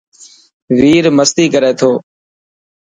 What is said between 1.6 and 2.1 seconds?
ٿو.